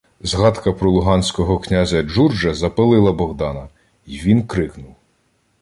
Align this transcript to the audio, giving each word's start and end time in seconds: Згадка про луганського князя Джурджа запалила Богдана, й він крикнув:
Згадка 0.21 0.73
про 0.73 0.91
луганського 0.91 1.59
князя 1.59 2.01
Джурджа 2.03 2.53
запалила 2.53 3.11
Богдана, 3.13 3.67
й 4.05 4.19
він 4.19 4.47
крикнув: 4.47 4.95